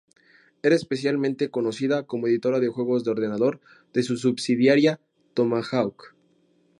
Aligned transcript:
Era 0.63 0.73
especialmente 0.75 1.51
conocida 1.51 2.07
como 2.07 2.25
editora 2.27 2.59
de 2.59 2.69
juegos 2.69 3.03
de 3.03 3.11
ordenador 3.11 3.61
de 3.93 4.01
su 4.01 4.17
subsidiaria 4.17 4.99
Tomahawk. 5.35 6.15